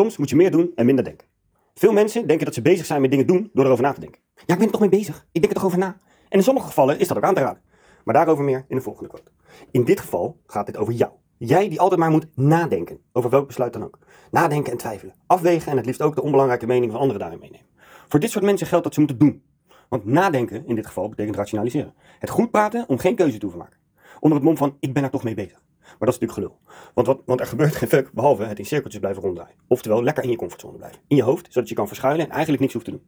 Soms 0.00 0.16
moet 0.16 0.30
je 0.30 0.36
meer 0.36 0.50
doen 0.50 0.72
en 0.74 0.86
minder 0.86 1.04
denken. 1.04 1.26
Veel 1.74 1.92
mensen 1.92 2.26
denken 2.26 2.44
dat 2.44 2.54
ze 2.54 2.62
bezig 2.62 2.86
zijn 2.86 3.00
met 3.00 3.10
dingen 3.10 3.26
doen 3.26 3.50
door 3.52 3.64
erover 3.64 3.84
na 3.84 3.92
te 3.92 4.00
denken. 4.00 4.20
Ja, 4.34 4.42
ik 4.52 4.58
ben 4.58 4.62
er 4.62 4.70
toch 4.70 4.80
mee 4.80 4.88
bezig. 4.88 5.26
Ik 5.32 5.40
denk 5.40 5.52
er 5.52 5.58
toch 5.58 5.64
over 5.64 5.78
na. 5.78 5.96
En 6.28 6.38
in 6.38 6.42
sommige 6.42 6.66
gevallen 6.66 6.98
is 6.98 7.08
dat 7.08 7.16
ook 7.16 7.22
aan 7.22 7.34
te 7.34 7.40
raden. 7.40 7.62
Maar 8.04 8.14
daarover 8.14 8.44
meer 8.44 8.64
in 8.68 8.76
de 8.76 8.82
volgende 8.82 9.08
quote. 9.08 9.30
In 9.70 9.84
dit 9.84 10.00
geval 10.00 10.40
gaat 10.46 10.66
dit 10.66 10.76
over 10.76 10.92
jou. 10.92 11.12
Jij 11.36 11.68
die 11.68 11.80
altijd 11.80 12.00
maar 12.00 12.10
moet 12.10 12.26
nadenken. 12.34 13.00
Over 13.12 13.30
welk 13.30 13.46
besluit 13.46 13.72
dan 13.72 13.84
ook. 13.84 13.98
Nadenken 14.30 14.72
en 14.72 14.78
twijfelen. 14.78 15.14
Afwegen 15.26 15.70
en 15.70 15.76
het 15.76 15.86
liefst 15.86 16.02
ook 16.02 16.14
de 16.14 16.22
onbelangrijke 16.22 16.66
mening 16.66 16.90
van 16.90 17.00
anderen 17.00 17.20
daarin 17.20 17.38
meenemen. 17.38 17.66
Voor 18.08 18.20
dit 18.20 18.30
soort 18.30 18.44
mensen 18.44 18.66
geldt 18.66 18.84
dat 18.84 18.94
ze 18.94 19.00
moeten 19.00 19.18
doen. 19.18 19.42
Want 19.88 20.04
nadenken 20.04 20.66
in 20.66 20.74
dit 20.74 20.86
geval 20.86 21.08
betekent 21.08 21.36
rationaliseren. 21.36 21.94
Het 22.18 22.30
goed 22.30 22.50
praten 22.50 22.84
om 22.88 22.98
geen 22.98 23.14
keuze 23.14 23.38
te 23.38 23.46
hoeven 23.46 23.62
maken. 23.62 23.78
Onder 24.20 24.38
het 24.38 24.46
mom 24.46 24.56
van 24.56 24.76
ik 24.80 24.92
ben 24.92 25.02
er 25.02 25.10
toch 25.10 25.24
mee 25.24 25.34
bezig. 25.34 25.60
Maar 25.98 26.08
dat 26.08 26.14
is 26.14 26.18
natuurlijk 26.18 26.32
gelul. 26.32 26.58
Want, 26.94 27.06
wat, 27.06 27.22
want 27.26 27.40
er 27.40 27.46
gebeurt 27.46 27.74
geen 27.74 27.88
fuck 27.88 28.12
behalve 28.12 28.44
het 28.44 28.58
in 28.58 28.66
cirkeltjes 28.66 29.00
blijven 29.00 29.22
ronddraaien. 29.22 29.54
Oftewel 29.66 30.02
lekker 30.02 30.24
in 30.24 30.30
je 30.30 30.36
comfortzone 30.36 30.76
blijven. 30.76 31.00
In 31.06 31.16
je 31.16 31.22
hoofd, 31.22 31.52
zodat 31.52 31.68
je 31.68 31.74
kan 31.74 31.86
verschuilen 31.86 32.24
en 32.24 32.30
eigenlijk 32.30 32.60
niks 32.60 32.72
hoeft 32.72 32.84
te 32.84 32.90
doen. 32.90 33.02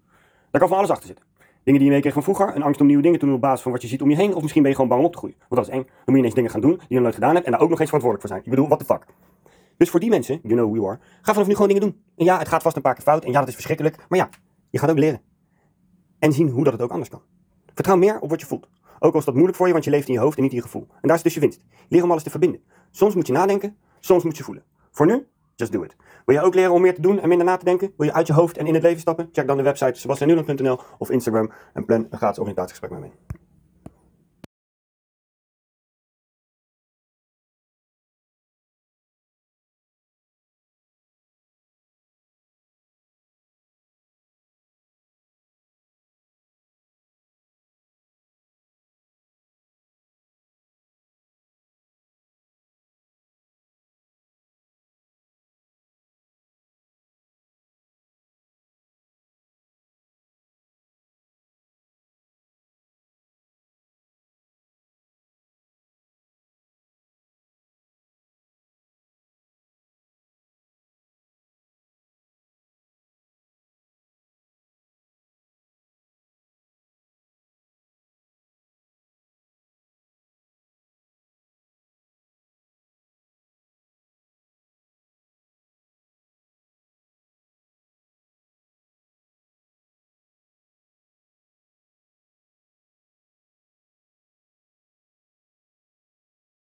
Daar 0.50 0.60
kan 0.60 0.68
van 0.68 0.78
alles 0.78 0.90
achter 0.90 1.06
zitten. 1.06 1.24
Dingen 1.64 1.80
die 1.80 1.88
je 1.88 1.94
meekreeg 1.94 2.12
van 2.12 2.22
vroeger, 2.22 2.56
een 2.56 2.62
angst 2.62 2.80
om 2.80 2.86
nieuwe 2.86 3.02
dingen 3.02 3.18
te 3.18 3.24
doen 3.24 3.34
op 3.34 3.40
basis 3.40 3.62
van 3.62 3.72
wat 3.72 3.82
je 3.82 3.88
ziet 3.88 4.02
om 4.02 4.10
je 4.10 4.16
heen, 4.16 4.34
of 4.34 4.42
misschien 4.42 4.62
ben 4.62 4.70
je 4.70 4.76
gewoon 4.76 4.90
bang 4.90 5.00
om 5.00 5.06
op 5.06 5.12
te 5.12 5.18
groeien. 5.18 5.36
Want 5.48 5.54
dat 5.54 5.74
is 5.74 5.80
eng. 5.80 5.84
Dan 5.84 5.94
moet 6.04 6.14
je 6.14 6.18
ineens 6.18 6.34
dingen 6.34 6.50
gaan 6.50 6.60
doen 6.60 6.76
die 6.76 6.86
je 6.88 7.00
nooit 7.00 7.14
gedaan 7.14 7.34
hebt 7.34 7.46
en 7.46 7.52
daar 7.52 7.60
ook 7.60 7.68
nog 7.68 7.80
eens 7.80 7.90
verantwoordelijk 7.90 8.20
voor 8.20 8.36
zijn. 8.36 8.44
Ik 8.44 8.50
bedoel, 8.50 8.68
what 8.68 8.78
the 8.78 8.84
fuck. 8.84 9.06
Dus 9.76 9.90
voor 9.90 10.00
die 10.00 10.10
mensen, 10.10 10.38
you 10.42 10.54
know 10.54 10.66
who 10.66 10.74
you 10.74 10.88
are, 10.88 10.98
ga 11.22 11.32
vanaf 11.32 11.46
nu 11.48 11.52
gewoon 11.52 11.68
dingen 11.68 11.82
doen. 11.82 12.02
En 12.16 12.24
ja, 12.24 12.38
het 12.38 12.48
gaat 12.48 12.62
vast 12.62 12.76
een 12.76 12.82
paar 12.82 12.94
keer 12.94 13.02
fout 13.02 13.24
en 13.24 13.32
ja, 13.32 13.38
dat 13.38 13.48
is 13.48 13.54
verschrikkelijk, 13.54 13.96
maar 14.08 14.18
ja, 14.18 14.28
je 14.70 14.78
gaat 14.78 14.90
ook 14.90 14.98
leren. 14.98 15.20
En 16.18 16.32
zien 16.32 16.48
hoe 16.48 16.64
dat 16.64 16.72
het 16.72 16.82
ook 16.82 16.90
anders 16.90 17.10
kan. 17.10 17.22
Vertrouw 17.74 17.96
meer 17.96 18.20
op 18.20 18.30
wat 18.30 18.40
je 18.40 18.46
voelt. 18.46 18.68
Ook 18.98 19.12
al 19.12 19.18
is 19.18 19.24
dat 19.24 19.34
moeilijk 19.34 19.56
voor 19.56 19.66
je, 19.66 19.72
want 19.72 19.84
je 19.84 19.90
leeft 19.90 20.08
in 20.08 20.14
je 20.14 20.20
hoofd 20.20 20.36
en 20.36 20.42
niet 20.42 20.50
in 20.50 20.56
je 20.56 20.62
gevoel. 20.62 20.86
En 20.90 21.08
daar 21.08 21.16
is 21.16 21.22
dus 21.22 21.34
je 21.34 21.40
winst. 21.40 21.64
Leer 21.88 22.02
om 22.02 22.10
alles 22.10 22.22
te 22.22 22.30
verbinden. 22.30 22.62
Soms 22.92 23.14
moet 23.14 23.26
je 23.26 23.32
nadenken, 23.32 23.76
soms 24.00 24.24
moet 24.24 24.36
je 24.36 24.44
voelen. 24.44 24.64
Voor 24.90 25.06
nu, 25.06 25.26
just 25.56 25.72
do 25.72 25.82
it. 25.82 25.96
Wil 26.24 26.34
je 26.36 26.42
ook 26.42 26.54
leren 26.54 26.72
om 26.72 26.80
meer 26.80 26.94
te 26.94 27.00
doen 27.00 27.20
en 27.20 27.28
minder 27.28 27.46
na 27.46 27.56
te 27.56 27.64
denken? 27.64 27.92
Wil 27.96 28.06
je 28.06 28.12
uit 28.12 28.26
je 28.26 28.32
hoofd 28.32 28.56
en 28.56 28.66
in 28.66 28.74
het 28.74 28.82
leven 28.82 29.00
stappen? 29.00 29.28
Check 29.32 29.46
dan 29.46 29.56
de 29.56 29.62
website 29.62 30.00
sebastianuland.nl 30.00 30.80
of 30.98 31.10
Instagram 31.10 31.52
en 31.72 31.84
plan 31.84 32.06
een 32.10 32.18
gratis 32.18 32.38
oriëntatiegesprek 32.38 32.90
met 32.90 33.00
me. 33.00 33.31